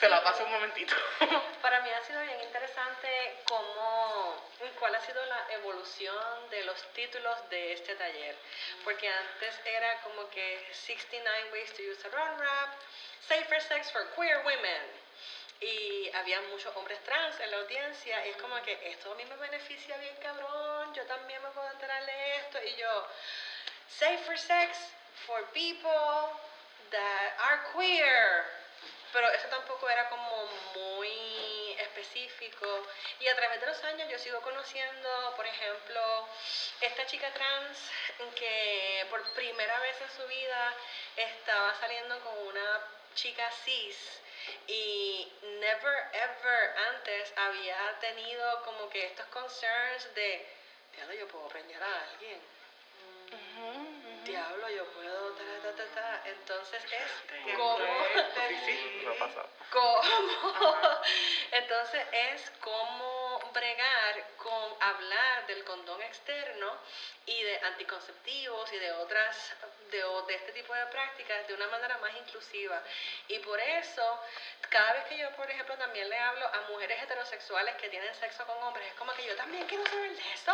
[0.00, 0.94] te la paso un momentito.
[1.62, 3.08] Para mí ha sido bien interesante
[3.46, 8.36] cómo, cuál ha sido la evolución de los títulos de este taller.
[8.84, 12.74] Porque antes era como que 69 Ways to Use a Run Wrap,
[13.28, 15.00] Safer Sex for Queer Women.
[15.60, 19.24] Y había muchos hombres trans en la audiencia y es como que esto a mí
[19.26, 22.58] me beneficia bien cabrón, yo también me puedo enterar de esto.
[22.64, 23.06] Y yo,
[23.98, 24.78] Safer Sex
[25.26, 26.32] for people
[26.90, 28.44] that are queer.
[29.12, 32.86] Pero eso tampoco era como muy específico.
[33.18, 36.28] Y a través de los años yo sigo conociendo, por ejemplo,
[36.80, 37.90] esta chica trans
[38.36, 40.74] que por primera vez en su vida
[41.16, 42.80] estaba saliendo con una
[43.14, 44.20] chica cis
[44.66, 50.46] y never ever antes había tenido como que estos concerns de,
[51.18, 52.40] yo puedo preñar a alguien.
[54.24, 56.22] Diablo, yo puedo, ta, ta, ta, ta.
[56.28, 57.86] Entonces es como...
[58.48, 59.48] Sí, sí, lo ha pasado.
[59.70, 60.76] ¿Cómo?
[61.52, 66.76] Entonces es cómo bregar con hablar del condón externo
[67.26, 69.54] y de anticonceptivos y de otras,
[69.90, 72.82] de, de este tipo de prácticas de una manera más inclusiva.
[73.28, 74.20] Y por eso,
[74.68, 78.44] cada vez que yo, por ejemplo, también le hablo a mujeres heterosexuales que tienen sexo
[78.46, 80.52] con hombres, es como que yo también quiero saber de eso.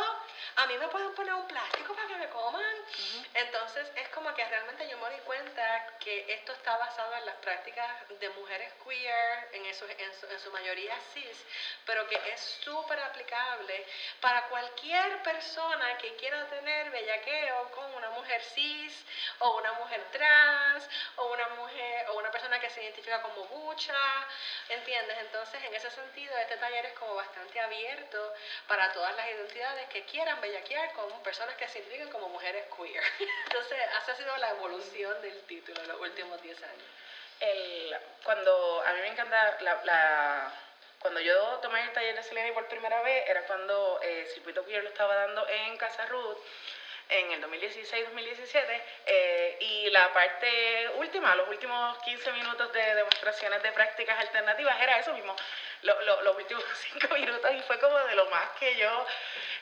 [0.57, 2.77] A mí me pueden poner un plástico para que me coman.
[3.35, 7.37] Entonces es como que realmente yo me di cuenta que esto está basado en las
[7.37, 11.45] prácticas de mujeres queer, en, eso, en, su, en su mayoría cis,
[11.85, 13.87] pero que es súper aplicable
[14.21, 19.05] para cualquier persona que quiera tener bellaqueo con una mujer cis
[19.41, 23.95] o una mujer trans o una mujer o una persona que se identifica como bucha,
[24.69, 25.17] ¿entiendes?
[25.19, 28.35] Entonces en ese sentido este taller es como bastante abierto
[28.69, 33.03] para todas las identidades que quieran bellaquear con personas que se identifiquen como mujeres queer.
[33.47, 36.89] Entonces esa ha sido la evolución del título en los últimos 10 años.
[37.41, 40.53] el, cuando a mí me encanta la, la-
[41.01, 44.83] cuando yo tomé el taller de Selene por primera vez era cuando eh, Circuito Queer
[44.83, 46.39] lo estaba dando en Casa Ruth
[47.09, 53.71] en el 2016-2017 eh, y la parte última, los últimos 15 minutos de demostraciones de
[53.71, 55.37] prácticas alternativas era eso mismo,
[55.83, 59.07] lo- lo- los últimos 5 minutos y fue como de lo más que yo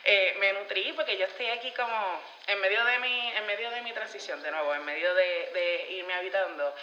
[0.05, 3.81] eh, me nutrí porque yo estoy aquí como en medio de mi, en medio de
[3.81, 6.73] mi transición de nuevo, en medio de, de irme habitando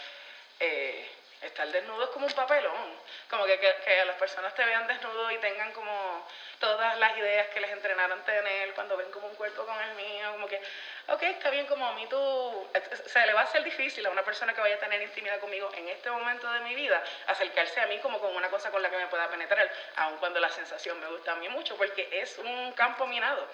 [0.61, 1.09] eh,
[1.43, 2.97] estar desnudo es como un papelón.
[3.29, 6.27] Como que, que, que las personas te vean desnudo y tengan como
[6.59, 10.31] todas las ideas que les entrenaron tener cuando ven como un cuerpo con el mío.
[10.33, 10.61] Como que,
[11.09, 12.69] ok, está bien, como a mí tú.
[13.07, 15.71] Se le va a hacer difícil a una persona que vaya a tener intimidad conmigo
[15.75, 18.91] en este momento de mi vida acercarse a mí como con una cosa con la
[18.91, 22.39] que me pueda penetrar, aun cuando la sensación me gusta a mí mucho, porque es
[22.39, 23.49] un campo minado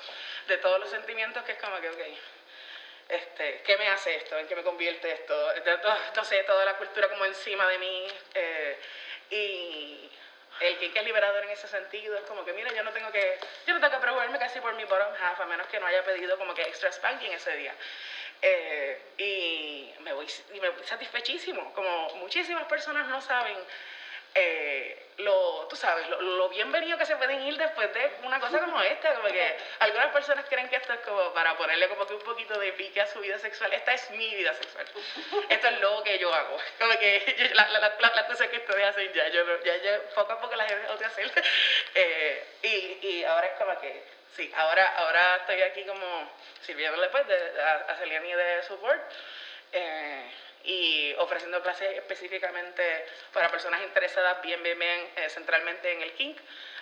[0.47, 2.38] de todos los sentimientos que es como que, ok
[3.09, 4.39] este, ¿qué me hace esto?
[4.39, 5.35] ¿En qué me convierte esto?
[6.25, 8.07] Sé, toda la cultura como encima de mí.
[8.35, 8.79] eh,
[9.31, 10.11] y
[10.61, 13.39] El kink es liberador en ese sentido, es como que, mira, yo no tengo que,
[13.67, 16.03] yo no tengo que preocuparme casi por mi bottom half, a menos que no haya
[16.03, 17.75] pedido como que extra spanking ese día.
[18.43, 23.57] Eh, y, me voy, y me voy satisfechísimo, como muchísimas personas no saben
[24.39, 28.61] eh, lo, tú sabes, lo, lo, bienvenido que se pueden ir después de una cosa
[28.61, 32.15] como esta, como que algunas personas creen que esto es como para ponerle como que
[32.15, 33.73] un poquito de pique a su vida sexual.
[33.73, 34.87] Esta es mi vida sexual.
[35.49, 36.57] Esto es lo que yo hago.
[36.79, 40.41] Como que las la, la, cosas que estoy haciendo ya, yo, ya, ya poco a
[40.41, 41.31] poco las he dejado de hacer.
[41.95, 44.05] Eh, y, y ahora es como que,
[44.37, 46.31] sí, ahora, ahora estoy aquí como
[46.61, 49.01] sirviéndole pues de, a, a Celiani de support.
[49.73, 50.31] Eh,
[50.65, 56.39] y ofreciendo clases específicamente para personas interesadas bien, bien, bien eh, centralmente en el kink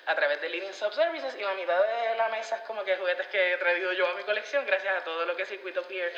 [0.07, 2.97] a través de Living Sub Services y la mitad de la mesa es como que
[2.97, 6.12] juguetes que he traído yo a mi colección gracias a todo lo que Circuito Peer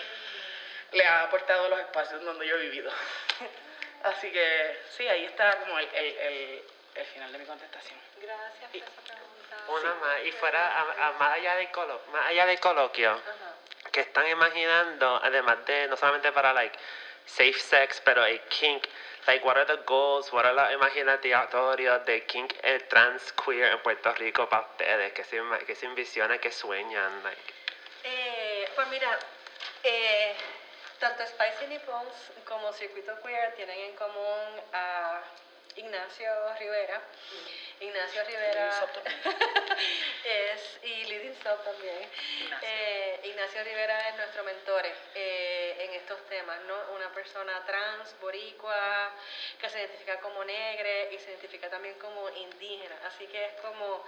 [0.92, 2.90] le ha aportado a los espacios donde yo he vivido.
[4.04, 6.62] Así que sí, ahí está como el, el, el,
[6.94, 7.98] el final de mi contestación.
[8.20, 9.56] Gracias por esa pregunta.
[9.68, 9.98] Una Sí.
[10.00, 13.90] más, y fuera, a- a- más, allá del colo, más allá del coloquio, Ajá.
[13.90, 16.78] que están imaginando, además de, no solamente para, like,
[17.28, 18.86] safe sex, pero el kink,
[19.26, 23.78] like, what are the goals, what are los imaginatorios de kink eh, trans queer en
[23.80, 27.54] Puerto Rico para ustedes, que se, que se envisionan, que sueñan, like.
[28.04, 29.18] Eh, pues mira,
[29.84, 30.34] eh,
[30.98, 35.22] tanto Spicy Nippons como Circuito Queer tienen en común a
[35.76, 37.00] Ignacio Rivera.
[37.80, 38.70] Ignacio Rivera
[40.24, 42.10] es, y Leading Sub también.
[42.40, 42.68] Ignacio.
[42.68, 44.82] Eh, Ignacio Rivera es nuestro mentor
[45.14, 46.74] eh, en estos temas, ¿no?
[46.94, 49.12] Una persona trans, boricua,
[49.60, 52.96] que se identifica como negre y se identifica también como indígena.
[53.06, 54.04] Así que es como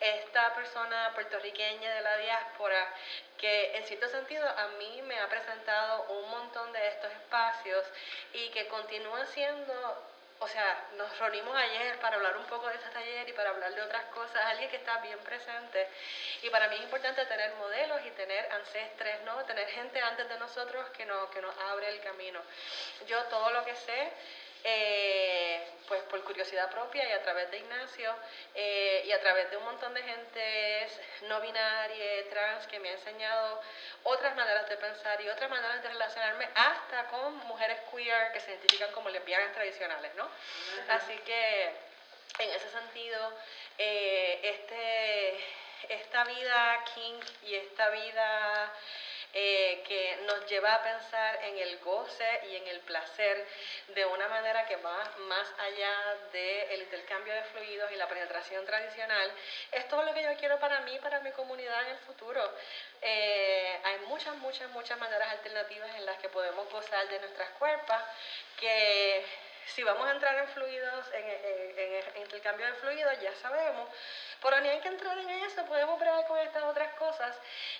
[0.00, 2.92] esta persona puertorriqueña de la diáspora
[3.38, 7.84] que en cierto sentido a mí me ha presentado un montón de estos espacios
[8.32, 12.90] y que continúa siendo o sea, nos reunimos ayer para hablar un poco de este
[12.90, 15.88] taller y para hablar de otras cosas, alguien que está bien presente.
[16.42, 19.44] Y para mí es importante tener modelos y tener ancestres, ¿no?
[19.44, 22.40] Tener gente antes de nosotros que, no, que nos abre el camino.
[23.06, 24.12] Yo todo lo que sé,
[24.64, 28.14] eh, pues por curiosidad propia y a través de Ignacio
[28.54, 30.88] eh, y a través de un montón de gente
[31.22, 33.60] no binaria, trans, que me ha enseñado
[34.04, 38.52] otras maneras de pensar y otras maneras de relacionarme hasta con mujeres queer que se
[38.52, 40.28] identifican como lesbianas tradicionales, ¿no?
[40.88, 41.70] Así que
[42.38, 43.32] en ese sentido,
[43.78, 48.72] eh, este, esta vida kink y esta vida
[49.36, 53.46] eh, que nos lleva a pensar en el goce y en el placer
[53.88, 59.32] de una manera que va más allá del intercambio de fluidos y la penetración tradicional,
[59.72, 62.48] es todo lo que yo quiero para mí, para mi comunidad en el futuro.
[63.02, 67.96] Eh, hay muchas, muchas, muchas maneras alternativas en las que podemos gozar de nuestras cuerpos,
[68.56, 69.24] que
[69.66, 73.88] si vamos a entrar en fluidos, en, en- en- intercambio de fluidos, ya sabemos,
[74.42, 77.36] pero ni hay que entrar en eso, podemos bregar con estas otras cosas.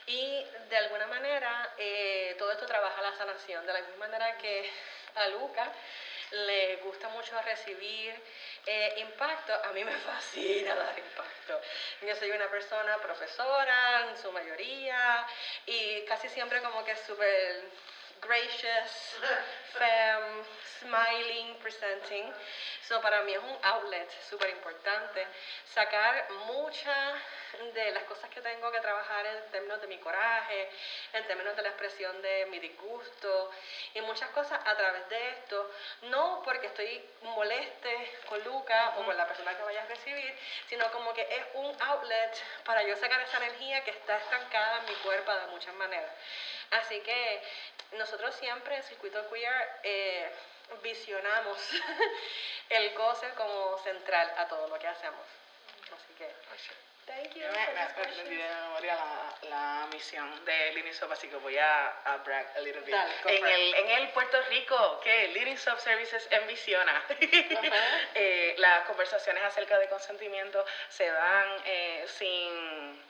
[0.07, 4.71] Y de alguna manera eh, todo esto trabaja la sanación, de la misma manera que
[5.17, 5.71] a Luca
[6.31, 8.19] le gusta mucho recibir
[8.67, 11.61] eh, impacto, a mí me fascina dar impacto.
[12.01, 15.27] Yo soy una persona profesora en su mayoría
[15.67, 17.63] y casi siempre como que súper
[18.27, 19.21] gracious,
[19.77, 20.45] femme,
[20.81, 22.33] smiling, presenting.
[22.89, 25.27] So para mí es un outlet súper importante.
[25.65, 27.15] Sacar muchas
[27.75, 30.71] de las cosas que tengo que trabajar en términos de mi coraje,
[31.13, 33.51] en términos de la expresión de mi disgusto
[33.95, 35.71] y muchas cosas a través de esto.
[36.03, 40.37] No porque estoy moleste con Luca o con la persona que vaya a recibir,
[40.69, 44.87] sino como que es un outlet para yo sacar esa energía que está estancada en
[44.87, 46.11] mi cuerpo de muchas maneras.
[46.75, 47.43] Así que
[47.93, 50.29] nosotros siempre en Circuito Queer eh,
[50.83, 51.59] visionamos
[52.69, 55.21] el goce como central a todo lo que hacemos.
[55.95, 56.29] Así que,
[57.07, 61.37] thank you Yo me, for me, memoria la, la misión de Living Sub, así que
[61.37, 62.95] voy a, a brag a little bit.
[62.95, 67.05] Dale, en, el, en el Puerto Rico, que Living Sub Services envisiona.
[68.17, 73.03] Eh, las conversaciones acerca de consentimiento se dan eh, sin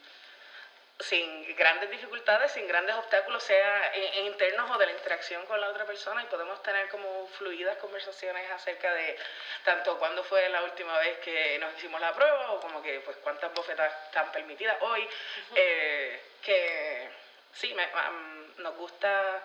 [1.00, 5.60] sin grandes dificultades, sin grandes obstáculos, sea en- en internos o de la interacción con
[5.60, 9.16] la otra persona y podemos tener como fluidas conversaciones acerca de
[9.64, 13.16] tanto cuándo fue la última vez que nos hicimos la prueba o como que pues
[13.18, 15.08] cuántas bofetas están permitidas hoy,
[15.56, 17.08] eh, que
[17.52, 19.42] sí, me- am, nos gusta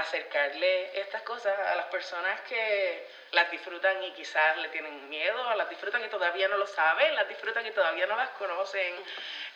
[0.00, 5.68] acercarle estas cosas a las personas que las disfrutan y quizás le tienen miedo, las
[5.68, 8.94] disfrutan y todavía no lo saben, las disfrutan y todavía no las conocen.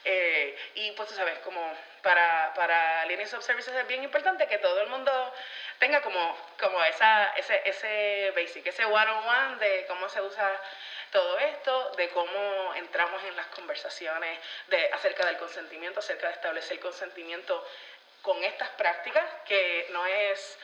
[0.05, 1.61] Eh, y pues tú sabes, como
[2.03, 5.13] para, para Linux of Services es bien importante que todo el mundo
[5.79, 10.61] tenga como, como esa, ese, ese basic, ese one-on-one de cómo se usa
[11.13, 14.39] todo esto, de cómo entramos en las conversaciones
[14.69, 17.65] de, acerca del consentimiento, acerca de establecer el consentimiento
[18.23, 20.59] con estas prácticas, que no es,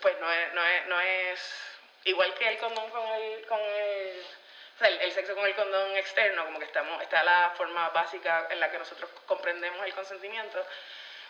[0.00, 1.70] pues no es, no es, no es
[2.04, 4.24] igual que el condón con el, con el,
[5.00, 8.70] el, sexo con el condón externo, como que estamos, está la forma básica en la
[8.70, 10.66] que nosotros comprendemos el consentimiento,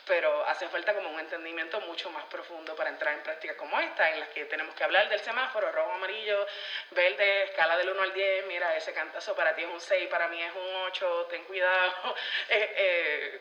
[0.06, 4.10] pero hace falta como un entendimiento mucho más profundo para entrar en prácticas como esta,
[4.10, 6.46] en las que tenemos que hablar del semáforo, rojo, amarillo,
[6.90, 10.28] verde, escala del 1 al 10, mira, ese cantazo para ti es un 6, para
[10.28, 12.14] mí es un 8, ten cuidado.
[12.48, 13.40] Eh, eh,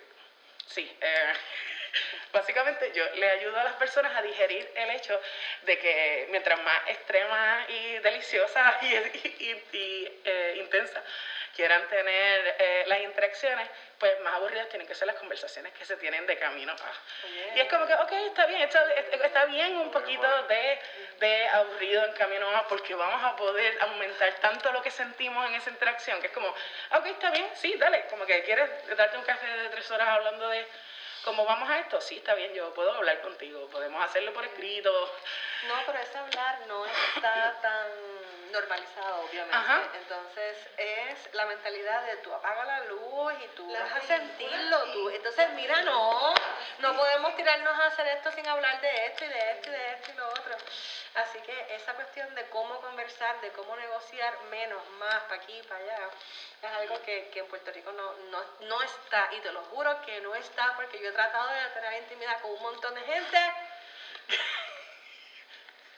[0.68, 1.34] sí, eh,
[2.34, 5.20] Básicamente yo le ayudo a las personas a digerir el hecho
[5.64, 11.04] de que mientras más extrema y deliciosa y, y, eh, intensa
[11.56, 13.68] quieran tener eh, las interacciones,
[14.00, 17.56] pues más aburridas tienen que ser las conversaciones que se tienen de camino a.
[17.56, 20.80] Y es como que, ok, está bien, está, está bien un poquito de,
[21.20, 25.56] de, aburrido en camino a, porque vamos a poder aumentar tanto lo que sentimos en
[25.56, 29.26] esa interacción, que es como, ok, está bien, sí, dale, como que quieres darte un
[29.26, 30.66] café de tres horas hablando de
[31.24, 32.00] ¿Cómo vamos a esto?
[32.02, 34.92] Sí, está bien, yo puedo hablar contigo, podemos hacerlo por escrito.
[35.68, 37.88] No, pero ese hablar no está tan
[38.52, 39.98] normalizado, obviamente.
[39.98, 44.84] Entonces es la mentalidad de tú apaga la luz y tú vas a sentirlo.
[44.94, 45.10] Tú.
[45.10, 46.34] Entonces, mira, no,
[46.80, 49.94] no podemos tirarnos a hacer esto sin hablar de esto y de esto y de
[49.94, 50.56] esto y lo otro.
[51.16, 55.84] Así que esa cuestión de cómo conversar, de cómo negociar menos, más, para aquí, para
[55.84, 56.10] allá,
[56.62, 59.30] es algo que, que en Puerto Rico no, no, no está.
[59.34, 62.52] Y te lo juro que no está porque yo he tratado de tener intimidad con
[62.52, 63.54] un montón de gente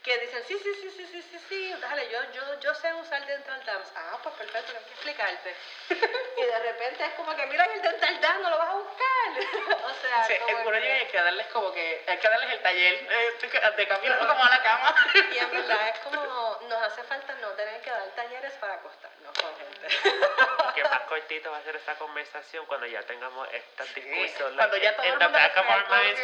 [0.03, 3.23] que dicen, sí, sí, sí, sí, sí, sí, sí, dale, yo, yo, yo sé usar
[3.25, 3.91] Dental Dams.
[3.95, 5.55] Ah, pues perfecto, tengo que explicarte.
[6.37, 9.81] y de repente es como que, mira, el Dental Dams no lo vas a buscar.
[9.85, 13.07] o sea, sí, como el hay que darles como que, hay que darles el taller
[13.11, 14.95] eh, de camino como a la cama.
[15.33, 19.37] y en verdad es como, nos hace falta no tener que dar talleres para acostarnos
[19.37, 19.87] con gente.
[20.75, 24.55] que más cortito va a ser esta conversación cuando ya tengamos estas discusiones.
[24.55, 25.39] Cuando ya todo el mundo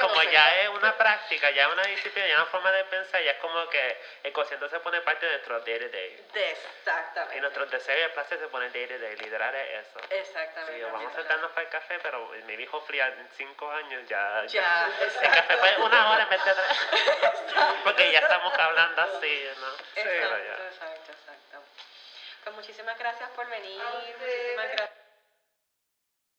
[0.02, 3.22] como ya es una práctica, ya es una disciplina, ya es una forma de pensar,
[3.22, 6.26] ya es como que el cociente se pone parte de nuestro day to day.
[6.34, 7.38] Exactamente.
[7.38, 9.16] Y nuestros deseos y placer se ponen day to day.
[9.18, 10.00] Liderar es eso.
[10.10, 10.76] Exactamente.
[10.76, 14.46] Sí, vamos a sentarnos para el café, pero mi hijo fría en cinco años ya.
[14.46, 14.90] Ya.
[15.22, 16.78] el café fue una hora en vez de tres.
[17.84, 20.02] Porque ya estamos hablando así, ¿no?
[20.02, 21.64] Exacto, exacto, exacto.
[22.44, 23.82] Pues muchísimas gracias por venir.
[23.82, 25.07] Muchísimas gracias.